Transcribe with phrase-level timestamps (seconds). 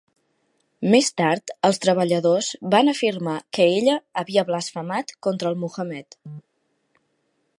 [0.93, 6.21] Més tard els treballadors van afirmar que ella havia blasfemat contra el Muhammed.